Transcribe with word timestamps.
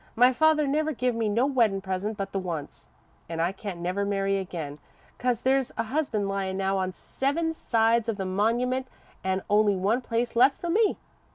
My 0.15 0.33
father 0.33 0.65
never 0.65 0.93
give 0.93 1.13
me 1.13 1.29
no 1.29 1.45
weddin' 1.45 1.79
present 1.79 2.17
but 2.17 2.31
the 2.31 2.39
once. 2.39 2.87
An' 3.29 3.39
I 3.39 3.51
can't 3.51 3.79
never 3.79 4.03
marry 4.03 4.39
again, 4.39 4.79
'cause 5.19 5.43
there's 5.43 5.71
a 5.77 5.83
husband 5.83 6.27
lyin' 6.27 6.57
now 6.57 6.79
on 6.79 6.91
seven 6.91 7.53
sides 7.53 8.09
of 8.09 8.17
the 8.17 8.25
monumint 8.25 8.87
an' 9.23 9.43
only 9.47 9.75
one 9.75 10.01
place 10.01 10.35
left 10.35 10.59
for 10.59 10.69
me. 10.71 10.97